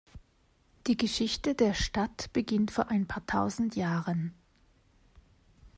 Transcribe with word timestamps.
Die 0.87 0.97
Geschichte 0.97 1.53
der 1.53 1.75
Stadt 1.75 2.33
beginnt 2.33 2.71
vor 2.71 2.87
ein 2.89 3.05
paar 3.05 3.23
tausend 3.27 3.75
Jahren. 3.75 4.33